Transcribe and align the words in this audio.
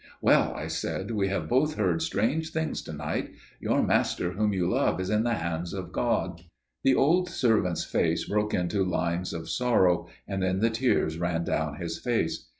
"Well," 0.19 0.55
I 0.55 0.65
said, 0.65 1.11
"we 1.11 1.27
have 1.27 1.47
both 1.47 1.75
heard 1.75 2.01
strange 2.01 2.51
things 2.51 2.81
to 2.85 2.93
night. 2.93 3.33
Your 3.59 3.83
master 3.83 4.31
whom 4.31 4.51
you 4.51 4.67
love 4.67 4.99
is 4.99 5.11
in 5.11 5.21
the 5.21 5.35
hands 5.35 5.73
of 5.73 5.91
God." 5.91 6.41
The 6.83 6.95
old 6.95 7.29
servant's 7.29 7.83
face 7.83 8.27
broke 8.27 8.55
into 8.55 8.83
lines 8.83 9.31
of 9.31 9.47
sorrow; 9.47 10.07
and 10.27 10.41
then 10.41 10.57
the 10.57 10.71
tears 10.71 11.19
ran 11.19 11.43
down 11.43 11.75
his 11.75 11.99
face. 11.99 12.47